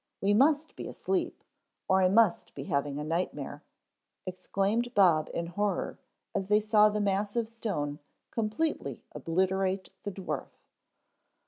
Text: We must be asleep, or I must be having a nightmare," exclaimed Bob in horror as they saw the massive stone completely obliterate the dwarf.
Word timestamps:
We 0.19 0.33
must 0.33 0.75
be 0.75 0.87
asleep, 0.87 1.43
or 1.87 2.01
I 2.01 2.07
must 2.09 2.55
be 2.55 2.63
having 2.63 2.97
a 2.97 3.03
nightmare," 3.03 3.63
exclaimed 4.25 4.95
Bob 4.95 5.29
in 5.31 5.45
horror 5.45 5.99
as 6.33 6.47
they 6.47 6.59
saw 6.59 6.89
the 6.89 6.99
massive 6.99 7.47
stone 7.47 7.99
completely 8.31 9.03
obliterate 9.13 9.89
the 10.01 10.11
dwarf. 10.11 10.47